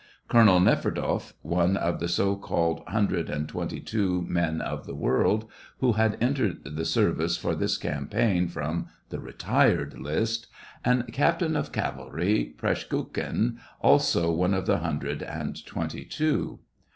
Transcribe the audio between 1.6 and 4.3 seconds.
of the so called hiindi ed and twenty two